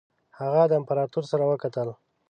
[0.39, 1.87] هغه د امپراطور سره وکتل.